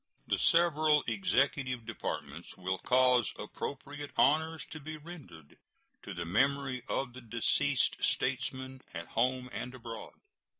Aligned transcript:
The 0.25 0.39
several 0.39 1.03
Executive 1.05 1.85
Departments 1.85 2.57
will 2.57 2.79
cause 2.79 3.31
appropriate 3.37 4.11
honors 4.17 4.65
to 4.71 4.79
be 4.79 4.97
rendered 4.97 5.59
to 6.01 6.15
the 6.15 6.25
memory 6.25 6.81
of 6.87 7.13
the 7.13 7.21
deceased 7.21 7.97
statesman 7.99 8.81
at 8.95 9.09
home 9.09 9.47
and 9.53 9.75
abroad. 9.75 10.13